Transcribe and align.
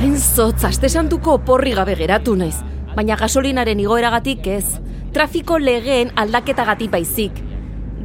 Hain 0.00 0.14
zotz, 0.16 0.62
aste 0.64 0.88
santuko 0.88 1.34
porri 1.44 1.74
gabe 1.76 1.92
geratu 1.92 2.32
naiz. 2.32 2.54
Baina 2.94 3.18
gasolinaren 3.20 3.82
igoeragatik 3.82 4.46
ez. 4.48 4.78
Trafiko 5.12 5.58
legeen 5.60 6.08
aldaketagatik 6.16 6.88
baizik. 6.94 7.42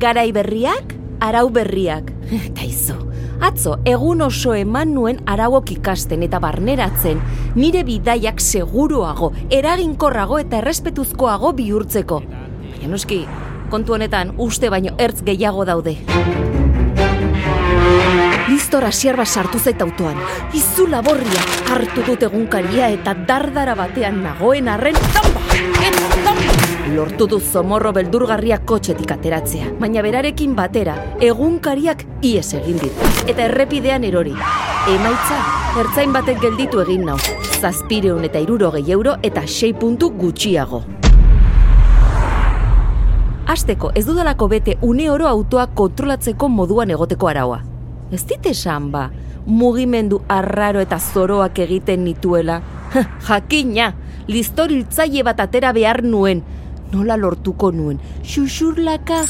Garai 0.02 0.34
berriak, 0.36 0.92
arau 1.24 1.46
berriak. 1.56 2.12
Eta 2.50 2.66
izo, 2.68 2.98
atzo, 3.40 3.78
egun 3.88 4.26
oso 4.28 4.52
eman 4.60 4.92
nuen 4.92 5.22
arauok 5.24 5.72
ikasten 5.78 6.28
eta 6.28 6.42
barneratzen, 6.44 7.22
nire 7.56 7.86
bidaiak 7.88 8.44
seguruago, 8.44 9.32
eraginkorrago 9.48 10.42
eta 10.44 10.60
errespetuzkoago 10.60 11.54
bihurtzeko. 11.62 12.20
Baina 12.74 12.92
noski, 12.92 13.24
kontu 13.72 13.96
honetan 13.96 14.36
uste 14.36 14.74
baino 14.74 14.98
ertz 15.00 15.22
gehiago 15.24 15.64
daude. 15.72 15.96
Listor 18.46 18.84
asiar 18.86 19.16
bat 19.18 19.26
sartu 19.26 19.58
zait 19.58 19.80
autoan. 19.82 20.20
Izu 20.54 20.86
laborria 20.86 21.42
hartu 21.74 22.04
dut 22.06 22.22
egunkaria 22.28 22.92
eta 22.94 23.16
dardara 23.26 23.74
batean 23.74 24.20
nagoen 24.22 24.70
arren 24.70 25.00
zamba! 25.08 25.42
Eta 25.82 26.12
zamba! 26.20 26.54
Lortu 26.94 27.26
du 27.26 27.40
zomorro 27.40 27.90
beldurgarria 27.98 28.60
kotxetik 28.62 29.16
ateratzea, 29.18 29.72
baina 29.82 30.06
berarekin 30.06 30.54
batera 30.54 30.94
egunkariak 31.26 32.06
ies 32.22 32.54
egin 32.62 32.78
dit. 32.84 33.04
Eta 33.26 33.48
errepidean 33.50 34.06
erori. 34.06 34.38
Emaitza, 34.94 35.42
ertzain 35.82 36.14
batek 36.14 36.38
gelditu 36.46 36.86
egin 36.86 37.10
nau. 37.10 37.18
Zazpireun 37.58 38.30
eta 38.30 38.38
irurogei 38.46 38.86
euro 38.94 39.18
eta 39.26 39.48
sei 39.48 39.74
puntu 39.74 40.14
gutxiago. 40.14 40.86
Azteko 43.50 43.90
ez 43.96 44.06
dudalako 44.06 44.54
bete 44.54 44.78
une 44.82 45.10
oro 45.10 45.26
autoa 45.28 45.72
kontrolatzeko 45.74 46.50
moduan 46.50 46.94
egoteko 46.94 47.34
araua. 47.34 47.75
Ez 48.12 48.24
dit 48.30 48.46
esan 48.46 48.92
ba, 48.94 49.10
mugimendu 49.46 50.22
arraro 50.30 50.82
eta 50.84 51.00
zoroak 51.00 51.60
egiten 51.66 52.04
nituela. 52.06 52.60
Jakina, 53.28 53.94
listoriltzaile 54.28 55.24
bat 55.26 55.42
atera 55.42 55.74
behar 55.74 56.04
nuen. 56.04 56.44
Nola 56.94 57.18
lortuko 57.18 57.72
nuen, 57.74 57.98
xuxurlaka. 58.24 59.24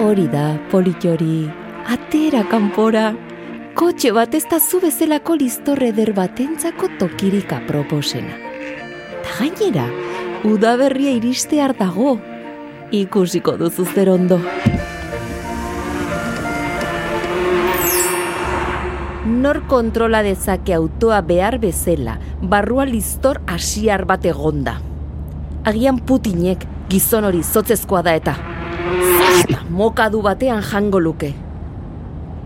Hori 0.00 0.28
da, 0.30 0.46
politori, 0.70 1.42
atera 1.90 2.44
kanpora. 2.48 3.10
Kotxe 3.74 4.10
bat 4.14 4.34
ez 4.34 4.44
da 4.50 4.58
zu 4.60 4.80
bezalako 4.82 5.36
listorre 5.38 5.90
eder 5.90 6.12
batentzako 6.14 6.88
tokirik 6.98 7.52
aproposena. 7.54 8.34
Ta 9.22 9.36
gainera, 9.38 9.86
udaberria 10.44 11.14
iristear 11.18 11.76
dago. 11.78 12.18
Ikusiko 12.90 13.52
duzu 13.54 13.84
zer 13.86 14.08
ondo. 14.10 14.40
Nor 19.26 19.60
kontrola 19.68 20.24
dezake 20.26 20.74
autoa 20.74 21.20
behar 21.22 21.60
bezala, 21.62 22.16
barrua 22.42 22.84
listor 22.86 23.38
asiar 23.46 24.04
bat 24.06 24.26
egonda. 24.26 24.80
Agian 25.64 26.00
Putinek 26.02 26.66
gizon 26.90 27.28
hori 27.28 27.44
zotzezkoa 27.44 28.02
da 28.02 28.16
eta. 28.18 28.34
Zasta, 29.20 29.62
mokadu 29.70 30.24
batean 30.26 30.64
jango 30.72 30.98
luke. 30.98 31.30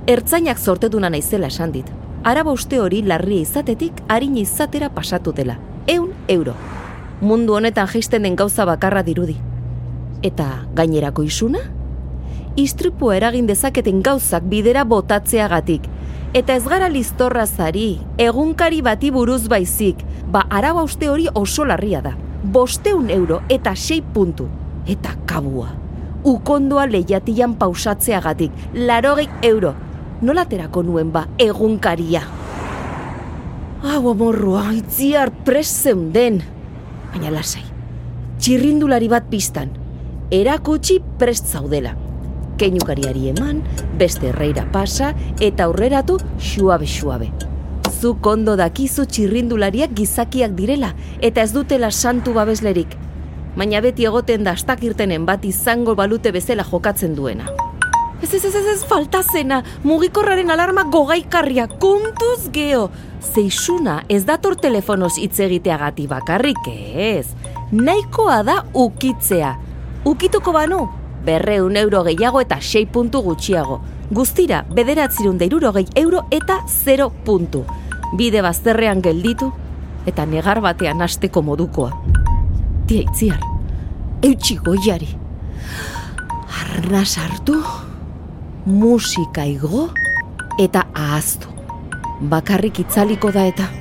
Ertzainak 0.06 0.60
zorteduna 0.60 1.08
naizela 1.08 1.48
esan 1.48 1.72
dit. 1.72 1.88
Araba 2.22 2.52
uste 2.52 2.82
hori 2.84 3.00
larria 3.00 3.40
izatetik 3.48 4.04
harin 4.08 4.36
izatera 4.36 4.92
pasatu 4.92 5.32
dela. 5.32 5.56
Eun 5.86 6.12
euro. 6.28 6.52
Mundu 7.22 7.56
honetan 7.56 7.88
jaisten 7.88 8.28
den 8.28 8.36
gauza 8.36 8.68
bakarra 8.68 9.02
dirudi. 9.02 9.40
Eta 10.24 10.64
gainerako 10.72 11.26
isuna? 11.28 11.60
Istripua 12.56 13.18
eragin 13.18 13.44
dezaketen 13.44 14.00
gauzak 14.00 14.46
bidera 14.48 14.86
botatzeagatik. 14.88 15.84
Eta 16.34 16.56
ez 16.56 16.64
gara 16.64 16.88
listorra 16.88 17.44
zari, 17.46 17.98
egunkari 18.18 18.80
bati 18.82 19.10
buruz 19.12 19.44
baizik, 19.52 20.00
ba 20.32 20.46
araba 20.48 20.82
uste 20.82 21.10
hori 21.12 21.28
oso 21.34 21.66
larria 21.68 22.00
da. 22.00 22.14
Bosteun 22.56 23.10
euro 23.12 23.42
eta 23.52 23.76
sei 23.76 24.00
puntu. 24.00 24.48
Eta 24.88 25.12
kabua. 25.28 25.68
Ukondoa 26.24 26.86
lehiatian 26.88 27.58
pausatzeagatik, 27.60 28.50
larogei 28.72 29.28
euro. 29.42 29.74
Nolaterako 30.22 30.82
nuen 30.88 31.12
ba 31.12 31.26
egunkaria. 31.38 32.24
Hau 33.84 34.08
amorrua, 34.08 34.70
itziar 34.72 35.28
prest 35.44 35.84
zeunden. 35.84 36.40
Baina 37.12 37.30
lasai, 37.30 37.66
txirrindulari 38.40 39.10
bat 39.12 39.28
pistan, 39.28 39.83
erakutsi 40.30 41.00
prest 41.18 41.46
zaudela. 41.46 41.94
Keinukariari 42.58 43.28
eman, 43.32 43.62
beste 43.98 44.30
erreira 44.30 44.66
pasa 44.72 45.14
eta 45.40 45.64
aurreratu 45.64 46.18
xuabe-xuabe. 46.38 47.32
Zu 48.00 48.16
kondo 48.20 48.54
dakizu 48.56 49.06
txirrindulariak 49.08 49.94
gizakiak 49.96 50.54
direla 50.54 50.94
eta 51.20 51.42
ez 51.42 51.52
dutela 51.52 51.90
santu 51.90 52.34
babeslerik. 52.36 52.94
Baina 53.56 53.80
beti 53.80 54.06
egoten 54.06 54.44
da 54.44 54.54
astakirtenen 54.58 55.26
bat 55.26 55.44
izango 55.44 55.94
balute 55.94 56.32
bezala 56.34 56.66
jokatzen 56.66 57.14
duena. 57.14 57.50
Ez 58.22 58.32
ez 58.34 58.44
ez 58.44 58.54
ez 58.54 58.66
ez 58.72 58.84
falta 58.88 59.22
zena, 59.22 59.62
mugikorraren 59.84 60.50
alarma 60.50 60.84
gogaikarria, 60.90 61.66
kontuz 61.68 62.48
geho. 62.52 62.88
Zeixuna 63.20 64.02
ez 64.08 64.24
dator 64.24 64.56
telefonoz 64.56 65.18
hitz 65.18 65.40
egiteagati 65.44 66.06
bakarrik 66.08 66.70
ez. 66.70 67.26
Nahikoa 67.72 68.42
da 68.46 68.56
ukitzea. 68.72 69.52
Ukituko 70.04 70.52
banu, 70.52 70.82
berreun 71.24 71.76
euro 71.80 72.02
gehiago 72.04 72.42
eta 72.44 72.58
sei 72.60 72.84
puntu 72.84 73.22
gutxiago. 73.24 73.78
Guztira, 74.12 74.60
bederatzirun 74.68 75.38
deirurogei 75.40 75.86
euro 75.96 76.26
eta 76.30 76.58
0 76.68 77.08
puntu. 77.24 77.64
Bide 78.18 78.42
bazterrean 78.44 79.00
gelditu 79.00 79.48
eta 80.06 80.26
negar 80.26 80.60
batean 80.60 81.00
hasteko 81.00 81.42
modukoa. 81.42 81.90
Tia 82.86 83.00
itziar, 83.00 83.40
eutxi 84.22 84.58
goiari. 84.60 85.08
Arnaz 86.60 87.16
hartu, 87.18 87.56
musika 88.66 89.46
igo 89.48 89.88
eta 90.60 90.84
ahaztu. 90.92 91.48
Bakarrik 92.20 92.78
itzaliko 92.84 93.32
da 93.32 93.46
eta. 93.48 93.72